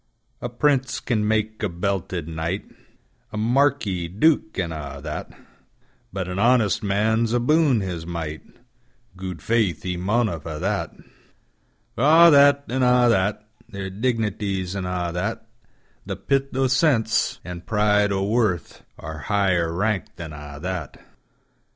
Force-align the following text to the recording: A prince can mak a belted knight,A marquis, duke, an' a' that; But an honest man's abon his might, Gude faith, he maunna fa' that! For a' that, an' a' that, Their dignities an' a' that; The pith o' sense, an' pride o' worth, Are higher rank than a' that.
A 0.41 0.49
prince 0.49 0.99
can 0.99 1.27
mak 1.27 1.61
a 1.61 1.69
belted 1.69 2.27
knight,A 2.27 3.37
marquis, 3.37 4.07
duke, 4.07 4.57
an' 4.57 4.71
a' 4.71 4.99
that; 4.99 5.29
But 6.11 6.27
an 6.27 6.39
honest 6.39 6.81
man's 6.81 7.33
abon 7.35 7.81
his 7.81 8.03
might, 8.03 8.41
Gude 9.15 9.43
faith, 9.43 9.83
he 9.83 9.97
maunna 9.97 10.39
fa' 10.39 10.57
that! 10.59 10.95
For 11.93 12.03
a' 12.27 12.31
that, 12.31 12.63
an' 12.67 12.81
a' 12.81 13.09
that, 13.09 13.47
Their 13.69 13.91
dignities 13.91 14.75
an' 14.75 14.87
a' 14.87 15.11
that; 15.13 15.47
The 16.07 16.15
pith 16.15 16.55
o' 16.57 16.65
sense, 16.65 17.39
an' 17.45 17.61
pride 17.61 18.11
o' 18.11 18.23
worth, 18.23 18.83
Are 18.97 19.19
higher 19.29 19.71
rank 19.71 20.15
than 20.15 20.33
a' 20.33 20.57
that. 20.63 20.97